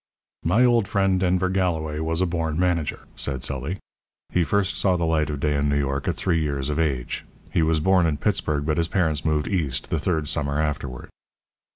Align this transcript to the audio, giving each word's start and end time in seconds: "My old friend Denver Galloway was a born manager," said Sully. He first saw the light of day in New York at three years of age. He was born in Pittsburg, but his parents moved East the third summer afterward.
"My 0.43 0.65
old 0.65 0.87
friend 0.87 1.19
Denver 1.19 1.47
Galloway 1.49 1.99
was 1.99 2.21
a 2.21 2.25
born 2.25 2.57
manager," 2.57 3.01
said 3.15 3.43
Sully. 3.43 3.77
He 4.31 4.43
first 4.43 4.75
saw 4.75 4.97
the 4.97 5.05
light 5.05 5.29
of 5.29 5.39
day 5.39 5.53
in 5.53 5.69
New 5.69 5.77
York 5.77 6.07
at 6.07 6.15
three 6.15 6.41
years 6.41 6.71
of 6.71 6.79
age. 6.79 7.23
He 7.51 7.61
was 7.61 7.79
born 7.79 8.07
in 8.07 8.17
Pittsburg, 8.17 8.65
but 8.65 8.77
his 8.77 8.87
parents 8.87 9.23
moved 9.23 9.47
East 9.47 9.91
the 9.91 9.99
third 9.99 10.27
summer 10.27 10.59
afterward. 10.59 11.11